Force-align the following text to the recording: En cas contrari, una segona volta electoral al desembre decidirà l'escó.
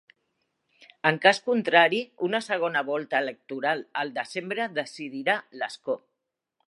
En 1.09 1.17
cas 1.25 1.39
contrari, 1.49 1.99
una 2.29 2.41
segona 2.45 2.83
volta 2.87 3.21
electoral 3.25 3.85
al 4.05 4.15
desembre 4.17 4.67
decidirà 4.81 5.37
l'escó. 5.63 5.99